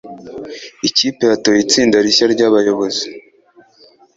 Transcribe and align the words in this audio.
Ikipe 0.87 1.23
yatoye 1.31 1.59
itsinda 1.61 1.97
rishya 2.05 2.25
ryabayobozi. 2.33 3.05